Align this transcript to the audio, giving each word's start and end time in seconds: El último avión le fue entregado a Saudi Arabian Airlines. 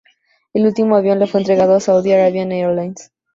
El 0.53 0.65
último 0.65 0.95
avión 0.95 1.19
le 1.19 1.27
fue 1.27 1.41
entregado 1.41 1.75
a 1.75 1.79
Saudi 1.79 2.11
Arabian 2.11 2.51
Airlines. 2.51 3.11